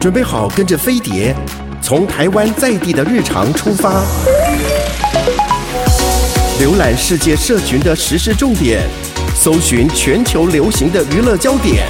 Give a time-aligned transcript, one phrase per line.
[0.00, 1.36] 准备好跟着飞碟，
[1.82, 4.02] 从台湾在地的日常出发，
[6.58, 8.80] 浏览世界社群的时事重点，
[9.34, 11.86] 搜寻全球流行的娱乐焦点。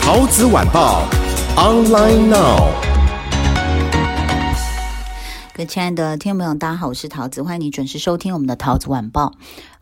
[0.00, 1.02] 陶子晚报
[1.54, 2.70] ，online now。
[5.52, 9.34] 各位亲爱的听众朋友，大家好，我是陶子，欢迎你准时收听我们的陶子晚报。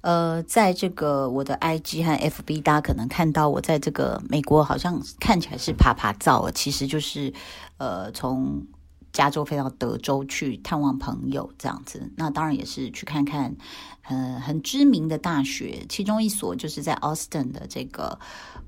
[0.04, 7.32] 呃，在这个我的 IG 和 FB，大家可能看到我在这个美国，好像看起来是爬爬照，其实就是
[7.78, 8.66] 呃从
[9.14, 12.12] 加州飞到德州去探望朋友这样子。
[12.18, 13.56] 那当然也是去看看
[14.02, 18.18] 呃很知名的大学，其中一所就是在 Austin 的这个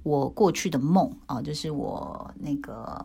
[0.05, 3.05] 我过去的梦啊、就是我那个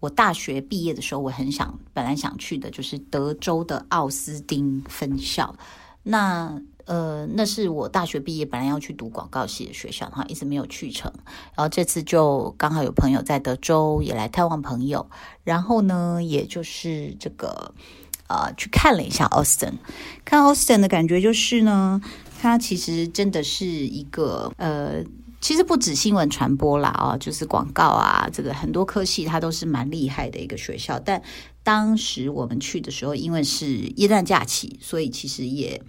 [0.00, 5.56] 我大学毕业的时候，我很想本来想去的就是德州的奥斯汀分校。
[6.02, 11.12] 那呃，那是我大学毕业本来要去读广告系的学校，哈，一直没有去成。
[11.56, 15.08] 然后这次就刚好有朋友在德州也来探望朋友，
[15.42, 17.74] 然后呢，也就是这个
[18.28, 19.74] 呃，去看了一下 Austin。
[20.24, 22.00] 看 Austin 的感觉就是呢，
[22.40, 25.02] 它其实真的是一个呃，
[25.44, 30.98] 其实不止新闻传播啦，哦，就是广告啊，这个很多科系它都是蛮厉害的一个学校。
[30.98, 31.22] 但
[31.62, 35.82] 当时我们去的时候，因为是耶诞假期，所以其实也。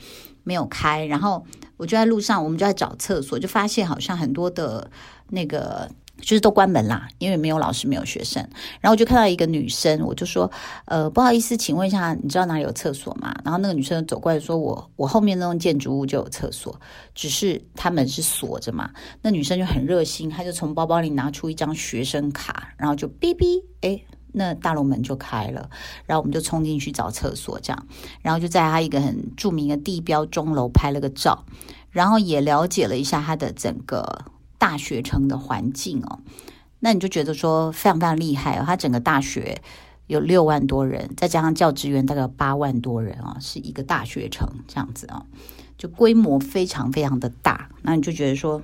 [0.48, 1.44] 没有开，然后
[1.76, 4.92] 我就在路上，我们就在找厕所，就发现好像很多的
[5.30, 5.90] 那个
[6.22, 8.42] 就是都关门啦，因为没有老师，没有学生。
[8.80, 10.50] 然后我就看到一个女生，我就说
[10.86, 16.80] ：“呃，不好意思，请问一下，你知道哪里有厕所吗？”然后那个女生走过来说：“我我后面那栋建筑物就有厕所，
[17.14, 18.90] 只是他门是锁着嘛。”
[19.22, 24.02] 那女生就很热心，她就从包包里拿出一张学生卡，然后就哔哔，哎。
[24.38, 25.70] 那大楼门就开了，
[26.06, 27.88] 然后我们就冲进去找厕所，这样，
[28.22, 31.46] 然后就在他一个很著名的地标钟楼拍了个照，
[31.90, 34.26] 然后也了解了一下他的整个
[34.66, 36.20] 大学城的环境哦。
[36.80, 39.62] 那你就觉得说非常非常厉害哦，他整个大学
[40.08, 45.26] 有六万多人，再加上教职员大概八万多人啊，是一个大学城这样子啊，
[45.78, 47.70] 就规模非常非常的大。
[47.84, 48.62] 那你就觉得说，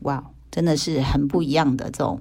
[0.00, 0.22] 哇。
[0.50, 2.20] 真的是很不一样的这种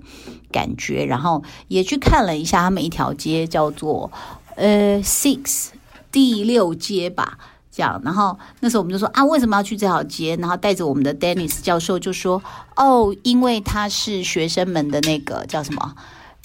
[0.51, 4.11] 感觉，然后也去看了一下他们一条街，叫做
[4.57, 5.69] 呃 Six
[6.11, 7.39] 第六街吧，
[7.77, 8.01] 这样。
[8.03, 10.35] 然后那时候我们就说啊，为什么要去这条街？
[10.37, 12.41] 然后带着我们的 Dennis 教授就说，
[12.75, 15.95] 哦，因为他是学生们的那个叫什么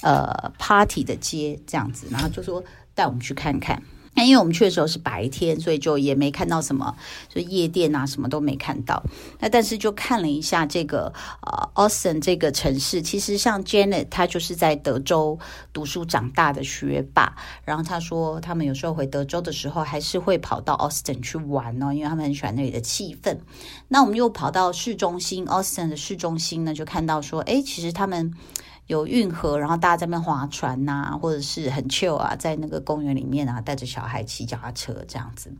[0.01, 2.63] 呃 Party 的街这样子，然后就说
[2.93, 3.81] 带我们去看看。
[4.15, 6.95] 那因为我们去的时候是白天，所以就也没看到什么，
[7.29, 9.03] 就夜店啊什么都没看到。
[9.39, 15.39] 那但是就看了一下这个呃，Austin 这个城市，其实像 Janet 她就是在德州
[15.73, 17.35] 读书长大的学霸。
[17.65, 23.39] 然后他说他们有时候回德州的时候，还是会跑到 Austin 去玩哦，因为他们很喜欢那里的气氛。
[23.87, 28.33] 那我们又跑到市中心，Austin 的市中心呢，就看到说，哎，其实他们。
[28.87, 35.53] 有运河，然后大家在那边划船呐、或者是很 chill 啊，在那个公园里面啊，带着小孩骑脚踏车这样子。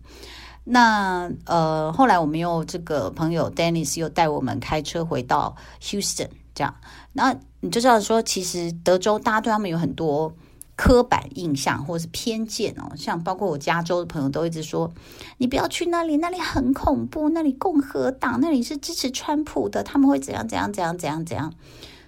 [0.65, 6.75] 那呃，后来我们又这个朋友 Dennis 又带我们开车回到 Houston，这样。
[7.11, 10.33] 那你就知道说，其实德州大家对他们有很多
[10.75, 14.91] 刻板印象或者是偏见哦，像包括我加州的朋友都一直说，
[15.37, 21.53] 你不要去那里，那里很恐怖，那里共和党，那里是支持川普的，他们会怎样怎样怎样怎样怎样。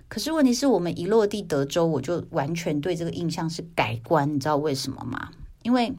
[0.07, 5.29] 可是问题是我们一落地德州，我就完全对这个印象是改观，你知道为什么吗？
[5.63, 5.93] 因为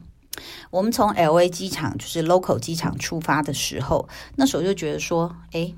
[0.71, 5.73] 我们从 LA 机场就是 local 机场出发的时候，那时候就觉得说，哎，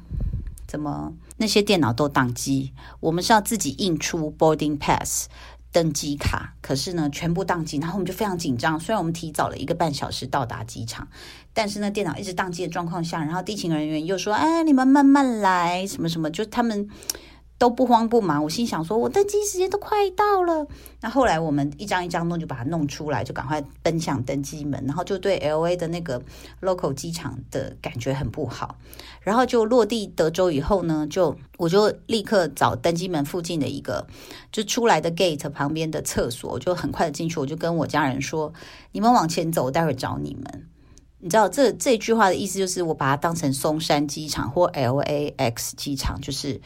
[0.68, 2.72] 怎么那些电脑都宕机？
[3.00, 5.28] 我们是要自己印出 boarding pass
[5.72, 8.80] 登机卡，可是呢全部宕机，然后我们就非常紧张。
[8.80, 11.08] 虽然我们提早了一个半小时到达机场，
[11.54, 16.88] 但是呢电脑一直宕机的状况下，然后地勤人员又说，哎，你们慢慢来，什么什么，就他们。
[17.60, 20.66] 都不慌不忙，我心想说，我登机时间都快到了。
[21.02, 26.22] 那后来我们一张一张弄，就把它弄出来，就赶快奔向登机门，然后就对 LA 的那个
[26.62, 28.78] local 机场的感觉很不好。
[29.22, 34.08] 然后就落地德州以后呢，就我就立刻找登机门附近的一个
[34.54, 38.54] 就出来的 gate 旁边的厕所，我就很快的进去，我就跟我家人说
[38.94, 40.66] ：“你们往前走，我待会找你们。”
[41.20, 46.62] 你知道这这句话的意思就是，我把它当成松山机场或 LAX 机场，就是。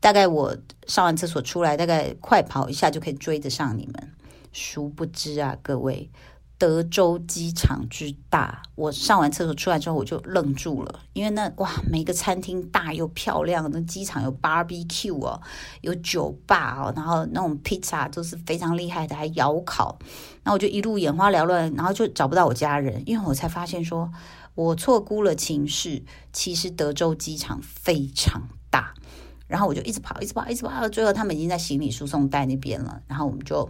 [0.00, 0.56] 大概我
[0.86, 4.12] 上完厕所出来，大概快跑一下就可以追得上你们。
[4.52, 6.10] 殊不知啊，各位，
[6.56, 15.40] 德州机场之大，我上完厕所出来之后，我就愣住了，因为那哇，每个餐厅大又漂亮，那机场有 barbecue 哦，
[15.82, 19.98] 有酒吧哦，然后那种 pizza 都是非常厉害的，还窑烤。
[20.44, 24.10] 那我就一路眼花缭乱，然后就找不到我家人，因为我才发现说
[24.54, 26.02] 我错估了情势，
[26.32, 28.94] 其实德州机场非常大。
[29.48, 33.02] 然后我就一直跑，一直跑，一直跑，到最后他们已经在行李输送带那边了。
[33.08, 33.68] 然后我们就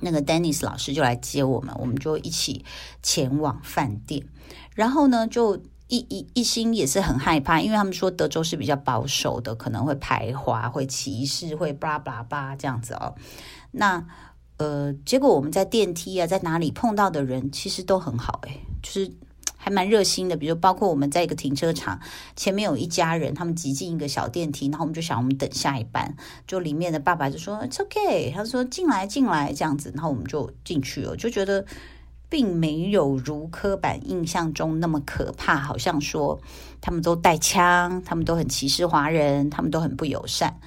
[0.00, 2.64] 那个 Dennis 老师就来接我们，我们就一起
[3.02, 4.26] 前往饭店。
[4.74, 5.56] 然后呢，就
[5.86, 13.14] 一一一心也是很害怕，因为他们说德州是比较保守的，可能会排华、会歧视、会巴拉巴拉巴这样子哦。
[13.70, 14.04] 那
[14.56, 19.12] 呃，结果我们在电梯啊，在哪里碰到的人其实都很好，诶，就是。
[19.62, 22.00] 还蛮热心的，比如包括我们在一个停车场
[22.34, 26.16] 前面有一家人，他们挤进一个小电梯，然后我们就想我们等下一班，
[26.46, 31.66] 就里面的爸爸就说 It's okay，他说进来进来这样子，然后我们就进去了，就觉得
[32.30, 36.40] 并没有如刻板印象中那么可怕，好像说
[36.80, 40.58] 他们都带枪，他们都很歧视华人，他们都很不友善。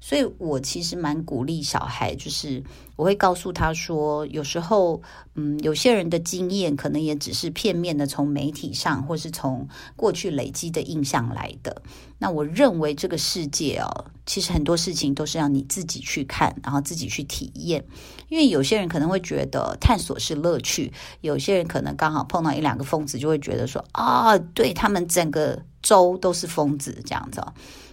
[0.00, 2.64] 所以我其实蛮鼓励小孩，就是
[2.96, 5.02] 我会告诉他说，有时候，
[5.34, 11.82] 嗯，有些人的经验可能也只是片面的，从媒体上或是从过去累积的印象来的。
[12.18, 17.84] 那我认为这个世界哦，其实很多事情都是要你自己去看，然后自己去体验。
[18.28, 27.42] 因为有些人可能会觉得探索是乐趣，有些人可能刚好碰到一两个疯子，就会觉得说啊，对，他们整个州都是疯子这样子。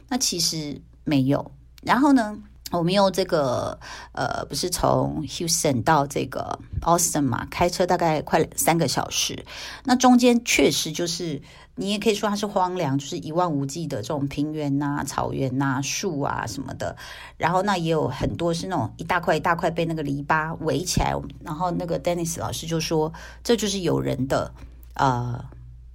[0.07, 1.51] 那其实没有。
[1.88, 2.38] 然后呢，
[2.72, 3.80] 我们用这个
[4.12, 9.45] 呃，不是从 Houston 到这个 Austin 嘛，开车大概快三个小时。
[9.86, 11.42] 那中间确实就是，
[11.75, 16.98] 你也可以说它是荒凉，就是一望无际的这种平原呐、草原呐、树啊什么的。
[17.38, 21.16] 然后那也有很多是那种一大块一大块被那个篱笆围起来。
[21.45, 23.13] 然后那个 Dennis 老师就说，
[23.45, 24.54] 这就是有人的
[24.95, 25.45] 呃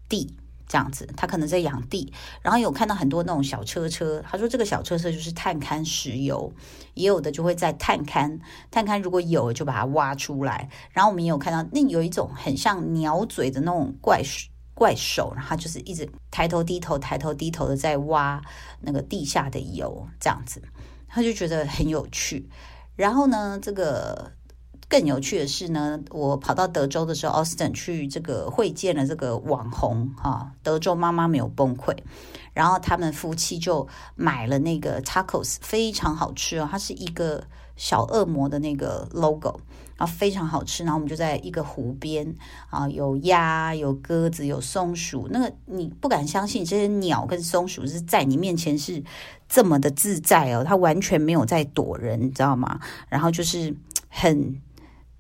[0.09, 0.35] 地。
[0.73, 2.11] 这样子，他可能在养地，
[2.41, 4.25] 然后有看到很多那种小车车。
[4.27, 6.51] 他说这个小车车就是探勘石油，
[6.95, 8.41] 也有的就会在探勘，
[8.71, 10.71] 探勘如果有就把它挖出来。
[10.93, 14.23] 然后我们也有看到那有一种很像鸟嘴的那种怪
[14.73, 18.41] 怪手，然后就是一直抬头低头抬头低头的在挖
[18.81, 20.63] 那个地下的油，这样子，
[21.07, 22.49] 他就觉得很有趣。
[22.97, 24.33] 然后呢，这个。
[24.93, 31.97] 更有趣的是呢，我跑到德州的时候，Austin 去这个会见了这个网红哈，德州妈妈没有崩溃，
[32.53, 37.43] 然后他们夫妻就买了那个 tacos，非常好吃哦，它是一个
[37.75, 39.59] 小恶魔的那个 logo，
[39.97, 42.35] 然后非常好吃，然后我们就在一个湖边
[42.69, 49.03] 啊，有鸭、有鸽子、有松鼠，那个你不敢相信，这些鸟跟松鼠是在你面前是
[49.49, 52.79] 这么的自在哦，它完全没有在躲人，你知道吗？
[53.09, 53.75] 然后就是
[54.11, 54.61] 很。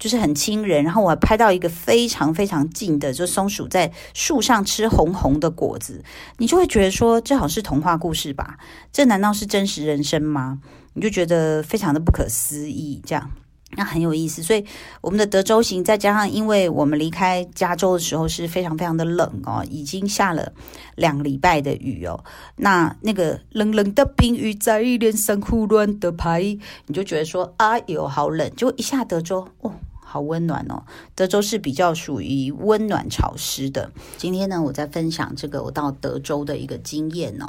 [0.02, 6.02] 就是很亲人，然后我还拍到一个非常非常近的，就松鼠在树上吃红红的果子，
[6.38, 8.58] 你就会觉得说，这好像是童话故事吧？
[8.92, 10.58] 这难道是真实人生吗？
[10.94, 13.30] 你就觉得非常的不可思议，这样。
[13.76, 14.64] 那很有意思，所以
[15.02, 20.52] 我们的德州行，再加上因为我们离开加州的时候是非常非常的冷哦，已经下了
[20.96, 22.24] 两个礼拜的雨哦。
[22.56, 26.42] 那那个冷冷的冰雨在脸上胡乱的拍，
[26.86, 29.72] 你就觉得说啊哟好冷，就一下德州哦。
[30.12, 33.90] 好温暖哦，德州是比较属于温暖潮湿的。
[34.18, 37.46] 今天呢，我在分享这个我到德州的一个经验哦。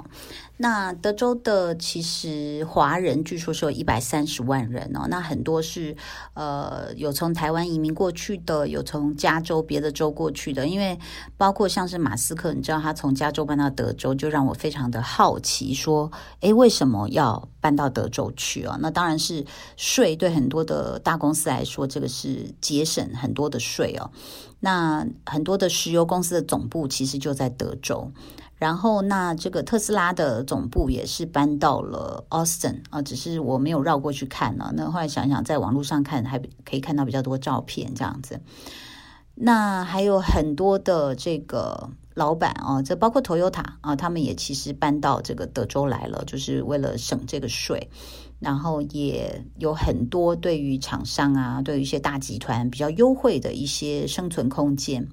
[0.55, 5.93] 那德州的其实华人据说是有一百三十万人哦，那很多是
[6.35, 10.65] 呃有从台湾移民过去的，有从加州别的州过去的。
[10.65, 10.97] 因为
[11.35, 18.77] 包括像是马斯克，你知道他从加州搬到德州，就让我非常的好奇，说，诶，为什么要搬到德州去啊？
[18.81, 19.45] 那当然是
[19.77, 24.11] 税对很多的大公司来说，这个是节省很多的税哦。
[24.59, 28.11] 那很多的石油公司的总部其实就在德州。
[28.57, 34.73] 然后，那这个特斯拉的总部也是搬到了 Austin 啊，只是我没有绕过去看呢。
[34.75, 38.41] 那后来想想，在网络上看还可以看到比较多照片这样子。
[39.35, 47.89] 那还有很多的这个老板啊，这包括 Toyota 啊，他们也其实搬到这个德州来了，就是为了省这个税。
[48.43, 55.07] 然后也有很多对于厂商啊，对于一些大集团比较优惠的一些生存空间。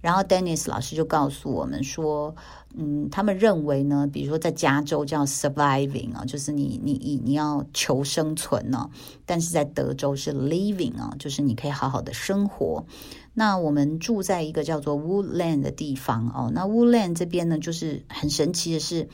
[0.00, 2.36] 然后 Dennis 老师就告诉我们说，
[2.76, 8.88] 嗯，他们认为呢，比如说在加州叫 surviving 啊，就是你你你你要求生存呢，
[9.26, 12.86] 但是在德州是 living 啊，就是你可以好好的生活。
[13.34, 19.08] 那我们住在一个叫做 Woodland 的地方哦，那 Woodland 这边呢，就是很神奇的是，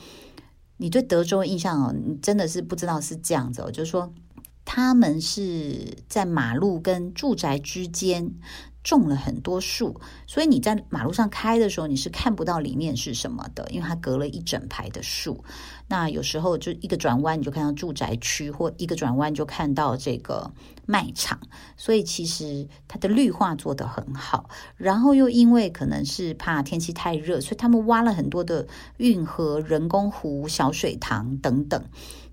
[0.77, 4.13] 你对德州印象哦，你真的是不知道是这样子哦，就是说
[4.63, 8.31] 他们是在马路跟住宅之间。
[8.85, 15.43] 种了很多树，所以你在马路上开的时候，你是看不到里面是什么的，因为它隔了一整排的树。
[15.87, 20.51] 那有时候就一个转弯，你就看到住宅区，或一个转弯就看到这个
[20.85, 21.39] 卖场。
[21.75, 24.51] 所以其实它的绿化做得很好。
[24.77, 31.83] 然后又因为可能是怕天气太热，所以他们挖了很多的运河、人工湖、小水塘等等。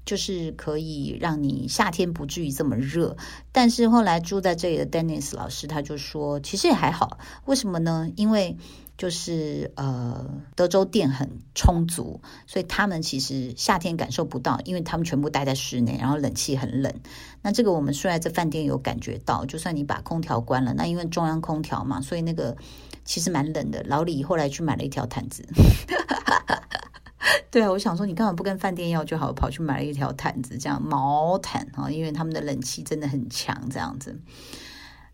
[0.04, 3.16] 就是可以让你夏天不至于这么热。
[3.52, 7.18] 但是后来住在这里的 Dennis 老师他就说，其实也还好。
[7.44, 8.10] 为什么呢？
[8.16, 8.56] 因为
[8.98, 16.92] 就是呃，德州电很充足，所以他们其实夏天感受不到，因为他们全部待在室内，然后冷气很冷。
[17.40, 22.56] 那这个我们睡在饭店有感觉到，就算你把空调关了，那因为中央空调嘛，所以那个
[23.04, 23.82] 其实蛮冷的。
[23.88, 25.44] 老李后来去买了一条毯子，
[27.50, 34.20] 对啊，我想说你干嘛不跟饭店要就好，跑去买了一条毯子，这样毛毯啊，因为他们的冷气真的很强，这样子。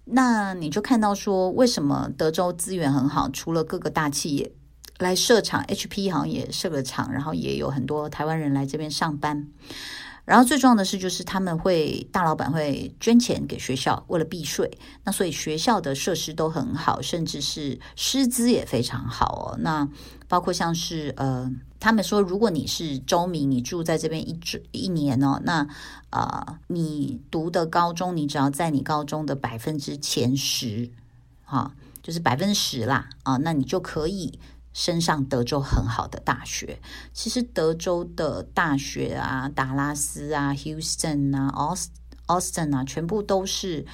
[0.04, 3.28] 那你就看到说，为什么德州资源很好？
[3.28, 4.50] 除了各个大企业
[4.98, 9.46] 来设厂，HP 好像也设了厂，然后也有很多台湾人来这边上班。
[10.24, 14.70] 然后最重要的是，就是他们会大老板会捐钱给学校，为了避税。
[15.04, 19.56] 那所以学校的设施都很好，甚至是师资也非常好哦。
[19.60, 19.88] 那
[20.26, 24.38] 包括像是呃，他们说，如果你是州民，你住在这边一
[24.72, 25.66] 一年哦，那、
[26.10, 30.90] 呃，你读的高中，你只要在你高中的百分之前十，
[31.44, 31.70] 哈、哦，
[32.02, 34.38] 就是百分之十啦啊、那你就可以。
[34.74, 36.78] 升上德州很好的大学，
[37.12, 41.50] 其实德州的大学啊，达拉斯啊、Houston 啊、
[42.28, 43.84] Austin 啊，全部都是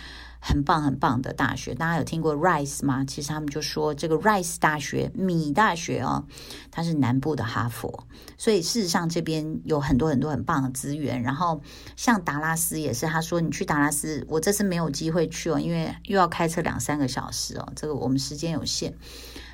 [0.47, 1.75] 很棒很棒的大学。
[1.75, 3.03] 大家有听过 Rice 吗？
[3.07, 6.27] 其实他们就说这个 Rice 大学、米大学哦，
[6.71, 8.07] 它是南部的哈佛。
[8.37, 11.23] 所以事实上这边有很多很多很棒的资源。
[11.23, 11.63] 然后
[11.97, 18.95] 像达拉斯也是，他说你去达拉斯，我这次没有机会去哦，因为又要开车两三个小时哦，这个我们时间有限。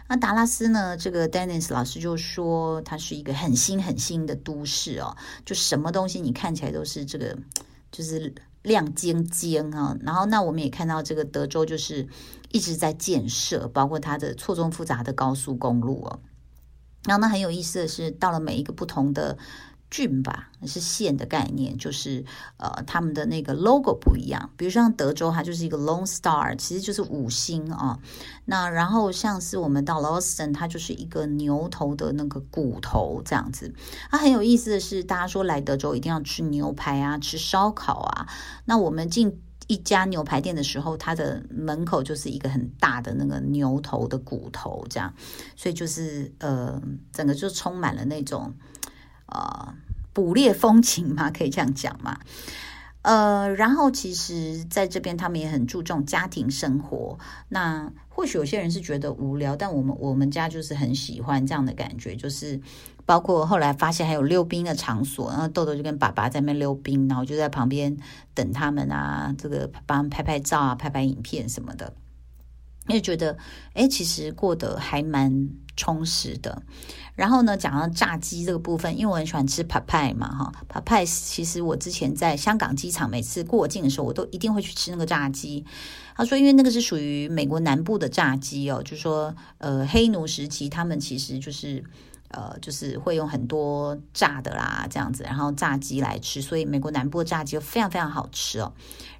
[0.08, 0.96] 那达拉斯呢？
[0.96, 7.38] 这个 Dennis 老师就说，它是一个很新很新的都市哦，就什么东西你看起来都是这个，
[7.92, 9.96] 就是亮晶晶啊。
[10.00, 12.08] 然后，那我们也看到这个德州就是
[12.50, 16.20] 一直在建设，包括它的错综复杂的高速公路哦。
[17.04, 19.38] 然后，那很有意思的是，到了每一个不同的。
[19.90, 22.24] 郡吧，是县的概念，就是
[22.58, 24.50] 呃，他们的那个 logo 不一样。
[24.56, 27.98] 比如像德州，它就是一个 Lone Star，其实就是五星啊。
[28.44, 33.74] 那然后像是我们到 Austin，它就是一个牛头的那个骨头这样子。
[34.10, 38.28] 它很有意思的是，大家说来德州一定要吃牛排啊，吃烧烤啊。
[38.64, 45.12] 那我们进一家牛排店的时候，它的门口就是一个很大的那个牛头的骨头，这样，
[45.56, 46.80] 所以就是呃，
[47.12, 48.54] 整个就充满了那种。
[49.30, 49.74] 呃，
[50.12, 52.18] 捕猎风情嘛，可以这样讲嘛。
[53.02, 57.18] 呃，然后其实在这边他们也很注重家庭生活。
[57.48, 62.14] 那或许有些人是觉得无聊，但我们我们家就是很喜欢这样的感觉。
[62.14, 62.60] 就是
[63.06, 67.96] 包括后来发现还有溜冰的场所，然后豆豆就跟爸爸在那边溜冰，然后就在旁边
[68.34, 71.94] 等他们啊，这个帮拍拍照啊，拍拍影片什么的。
[72.88, 73.38] 因为觉得，
[73.72, 75.48] 哎，其实过得还蛮
[75.80, 76.62] 充实的。
[77.14, 85.64] 然后呢，讲到炸鸡这个部分，因为我很喜欢吃 Papay 嘛，哈，Papay 其实我之前在香港机场每次过境的时候，我都一定会去吃那个炸鸡。
[86.14, 91.82] 他说，因为那个是属于美国南部的炸鸡哦，就是说，呃，黑奴时期他们其实就是，
[92.28, 98.72] 呃，就是会用很多炸的啦，这样子，然后炸鸡来吃，所以美国南部的炸鸡非常非常好吃哦。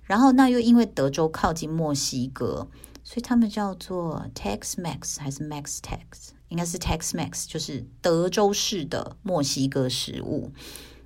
[0.05, 2.69] 然后那又因为德州靠近墨西哥。
[3.03, 6.31] 所以他们叫做 Tex-Mex 还是 Max Tex？
[6.51, 10.53] 应该是 Tex-Mex，就是德州市的墨西哥食物。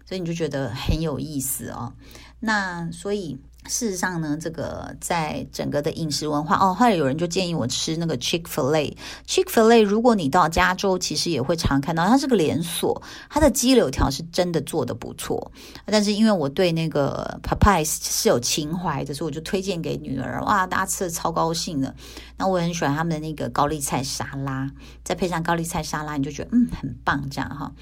[0.04, 1.94] 所以你就觉得很有意思哦。
[2.40, 3.38] 那所以。
[3.66, 8.96] 事实上呢，这个在整个的饮食文化哦，后来有人就建议我吃那个 Chick-fil-A。
[9.26, 15.50] Chick-fil-A，如果你到加州，其实也会常看到，它是个连锁，它的鸡柳条是真的做得不错。
[15.86, 20.42] 但是因为我对那个 Popeyes 是有情怀的，所以我就推荐给女儿。
[20.44, 21.94] 哇，大家吃的超高兴的。
[22.36, 24.70] 那我很喜欢他们的那个高丽菜沙拉，
[25.02, 27.72] 再配上高丽菜沙拉，你就觉得嗯很棒，这样哈。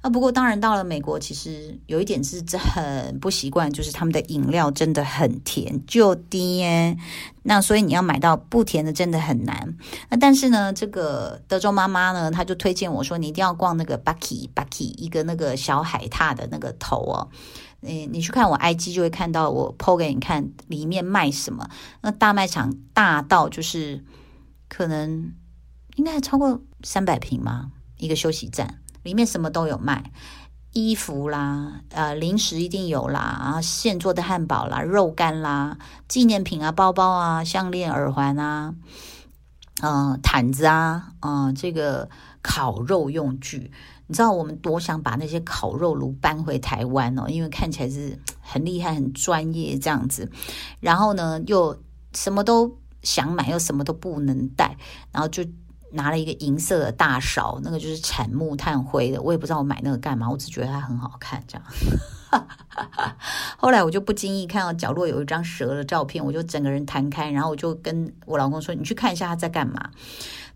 [0.00, 6.98] 啊，不过当然到了美国，其实有一点是这很不习惯，就是他们的饮料真的很甜，就甜。
[7.42, 9.76] 那所以你要买到不甜的真的很难。
[10.08, 17.28] 那但是呢，这个德州妈妈呢，她就推荐我说，你一定要逛那个 Bucky Bucky 一个那个小海獭的那个头哦。
[17.82, 21.68] 你你去看我 IG 就会看到我 PO 给你看里面卖什么。
[22.00, 24.02] 那大卖场大到就是
[24.68, 25.34] 可能
[25.96, 27.72] 应该超过三百平吗？
[27.98, 28.79] 一个休息站。
[29.02, 30.12] 里面什么都有卖，
[30.72, 38.74] 衣服啦，呃，零食一定有啦，然后现做的汉堡啦，肉干啦，纪念品啊，包包啊，项链、耳环啊，
[39.82, 42.08] 嗯、呃，毯子啊，啊、呃，这个
[42.42, 43.72] 烤肉用具，
[44.06, 50.30] 你知道我们多想把那些烤肉炉搬回台湾哦，因为看起来是很厉害、很专业这样子，
[50.78, 51.76] 然后呢，又
[52.14, 54.76] 什么都想买，又什么都不能带，
[55.10, 55.44] 然后就。
[55.92, 61.64] 拿了一个银色的大勺，那个就是产木炭灰的，我也不知道我买那个干嘛，我只觉得它很好看，这样。
[63.58, 69.90] 后来我就不经意看到角落有一张蛇的照片，我就整个人弹开，然后我就跟我老公说：“你去看一下他在干嘛。”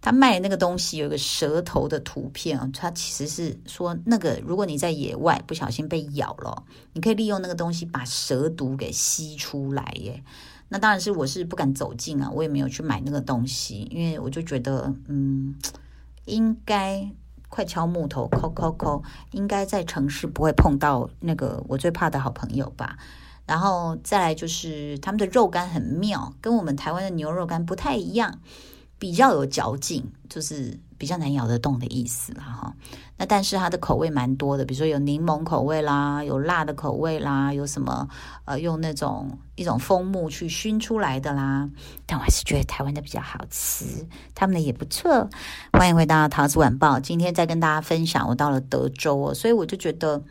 [0.01, 6.63] 他卖的那个东西有一个蛇头的图片啊，他其实是说那个如果你在野外不小心被咬了，
[6.93, 10.23] 你可以利用那个东西把蛇毒给吸出来耶。
[10.69, 15.55] 那当然是我是不敢走近啊，我也没有去买那个东西，因为我就觉得嗯，
[16.25, 17.11] 应该。
[17.51, 22.99] 快敲木头，抠抠抠，应该在城市不会碰到那个我最怕的好朋友吧。
[23.47, 28.41] 然后再来就是他们的肉干很妙，跟我们台湾的牛肉干不太一样，
[28.99, 30.81] 比较有嚼劲，就是。
[31.05, 32.75] 比较难咬得动的意思啦，哈。
[33.19, 38.09] 那但是它的口味蛮多的，比如说有柠檬口味啦，有辣的口味啦，有什么
[38.47, 41.69] 呃用那种一种蜂木去熏出来的啦。
[42.07, 43.85] 但我还是觉得台湾的比较好吃，
[44.35, 45.29] 他们的也不错。
[45.75, 50.23] 欢迎回到陶子晚报，今天再跟大家分享，我到了德州哦，所以我就觉得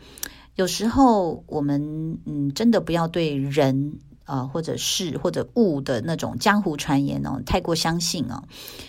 [0.56, 4.00] 有时候我们嗯真的不要对人。
[4.26, 8.46] 呃，或者是或者物的那种江湖传言哦，太过相信哦，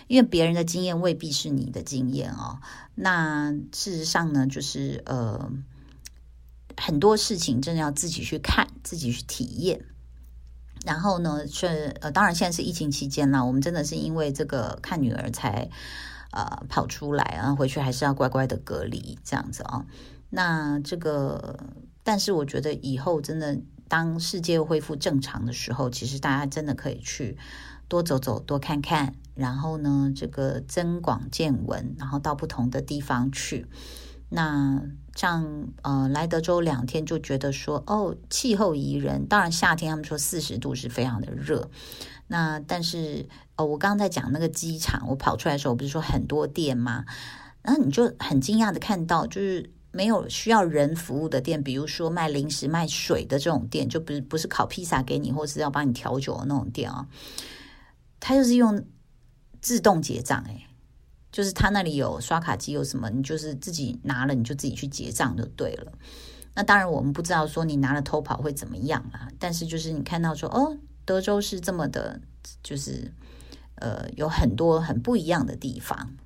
[0.07, 2.61] 因为别人的经验未必是你的经验哦。
[2.95, 5.51] 那事实上呢，就是呃，
[6.77, 9.85] 很多事情真的要自己去看，自己去体验。
[10.87, 15.69] 然后呢，是呃，当然现在是疫情期间啦，我们真的是因为这个看女儿才
[16.31, 19.85] 呃跑出来啊，回去还是要乖乖的隔离这样子哦。
[20.31, 21.59] 那这个，
[22.05, 23.59] 但是我觉得以后真的。
[23.89, 27.37] 当世界恢复正常的时候，其实大家真的可以去
[27.87, 33.67] 多走走、多看看，然后呢，这个增广见闻，然后到不同的地方去。
[34.31, 34.83] 那
[35.15, 39.27] 像呃来德州两天，就觉得说哦，气候宜人。
[39.27, 41.71] 当然夏天他们说四十度是非常的热。
[42.27, 47.05] 那但是哦，我刚刚在讲那个机场，我跑出来的时候，我不是说很多店吗？
[47.63, 49.71] 然后你就很惊讶的看到，就是。
[49.95, 57.07] 没有需要人服务的店，比如说卖零食、卖水的这种店，就不是不是烤披萨给你，或是要帮你调酒的那种店啊。
[58.19, 58.85] 他就是用
[59.61, 60.67] 自动结账，哎，
[61.31, 65.93] 就是他那里有刷卡机，有什么你就是自己拿了，你就自己去结账就对了。
[66.55, 72.21] 那当然我们不知道说你拿了偷跑会怎么样啊，但是就是你看到说哦，德州是这么的，
[72.63, 73.13] 就是
[73.77, 76.17] 呃有很多很不一样的地方。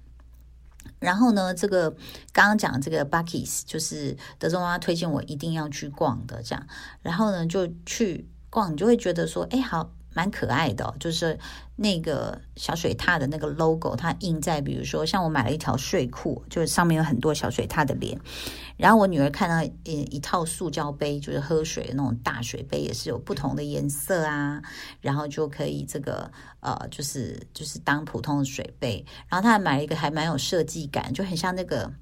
[0.98, 1.90] 然后呢，这个
[2.32, 6.66] 刚刚讲这个 Buc-ee's 就是德州妈妈推荐我一定要去逛的，这样。
[7.02, 9.92] 然后呢，就去逛，你就会觉得说，哎，好。
[10.14, 11.38] 蛮可爱的，就是
[11.76, 18.18] 那个小水獭的那个 logo，它印在比如说像我买了一条睡裤，就是上面有很多小水獭的脸。
[18.76, 24.62] 然后我女儿看到一一套塑胶杯，就是喝水的那种大水杯，也是有不同的颜色啊，
[25.00, 29.04] 然后就可以这个呃，就是就是当普通的水杯。
[29.28, 31.92] 然后她还买了一个还蛮有设计感，就很像那个。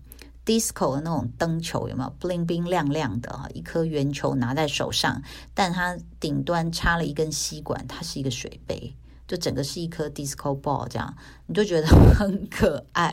[0.46, 3.48] Disco 的那种灯球有没有 bling bling 亮亮的啊？
[3.52, 5.20] 一颗圆球拿在手上，
[5.52, 8.94] 但它顶端插了一根吸管，它是一个水杯，
[9.26, 11.14] 就整个是一颗 disco ball 这样，
[11.46, 13.12] 你就觉得很可爱。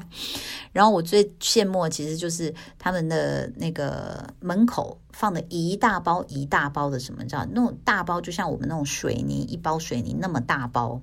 [0.72, 11.02] 然后我最羡慕其实就是他们的那个门口放的一大包一大包的什么，你知道那种大包就像我们那种水泥一包水泥那么大包。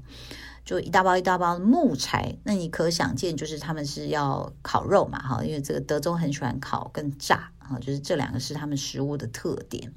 [0.64, 9.92] 就一大包一大包的木材，那你可想见，就是他们是要烤肉嘛，哈，因为这个德州很喜欢烤跟炸，啊，就是这两个是他们食物的特点。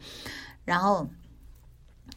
[0.66, 1.08] 然后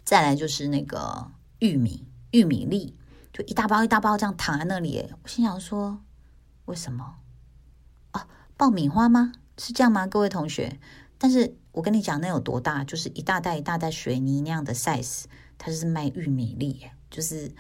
[0.04, 2.96] 再来就是那个玉米、玉米粒，
[3.32, 5.06] 就一大包一大包这样躺在那里。
[5.22, 6.00] 我心想说，
[6.64, 7.16] 为什么？
[8.12, 8.22] 哦，
[8.56, 9.32] 爆米花吗？
[9.59, 10.06] 是这样吗？
[10.06, 10.78] 各位同学？
[11.18, 12.85] 但是我跟你讲，那有多大？
[12.85, 15.24] 就是一大袋一大袋水泥那样的 size，
[15.59, 17.52] 它就是卖玉米粒，就是。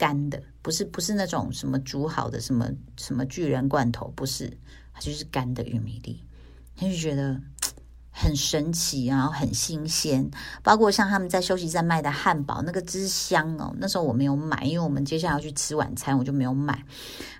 [0.00, 4.56] 干的，不是不是那种什么煮好的什么什么巨人罐头，不是，
[4.94, 6.24] 它就是干的玉米粒，
[6.74, 7.38] 他就觉得
[8.10, 10.30] 很神奇，然后很新鲜。
[10.62, 16.82] 包括像他们在休息站卖的汉堡，那个之香哦，那时候我没有买，因为我们接下来要去吃晚餐，我就没有买。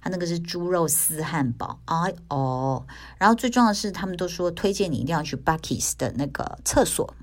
[0.03, 7.15] 他那个是猪肉丝汉堡，哎哦，然后最重要的是，他们都说推荐你一定要去 Buc-ee's 的那个厕所。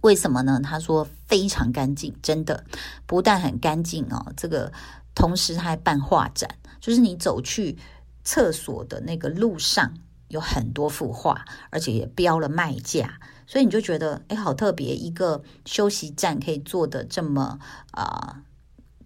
[0.00, 0.60] 为什么呢？
[0.62, 2.64] 他说非常干净，真的
[3.06, 4.72] 不但很干净哦，这个
[5.14, 6.48] 同时他还办画展，
[6.80, 7.76] 就是你走去
[8.22, 9.94] 厕所的那个路上
[10.28, 17.58] 有很多幅画，而且也标了卖价，所以你就觉得哎，好特别，一个休息站可以做的这么
[17.90, 18.42] 啊、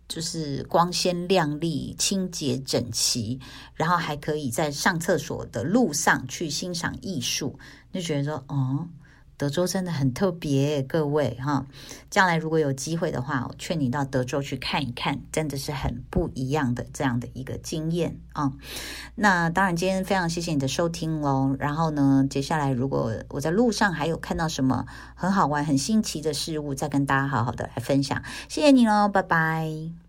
[0.07, 3.41] 就是光鲜亮丽、清洁整齐，
[3.75, 7.59] 然后还可以在上厕所的路上去欣赏艺术，
[7.93, 8.89] 就觉得哦。
[9.43, 11.67] 德州真的很特别，各位哈，
[12.11, 18.53] 将来如果有机会的话，我劝你到德州去看一看，真的是很不一样的这样的一个经验啊。
[19.17, 21.57] 那当然，今天非常谢谢你的收听喽。
[21.59, 28.23] 然后呢，接下来如果我在路上还有看到什么很好玩、很新奇的事物，再跟大家好好的来分享。
[28.49, 30.02] 谢谢你喽，拜拜。